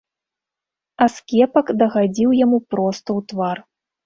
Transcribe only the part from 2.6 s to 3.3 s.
проста ў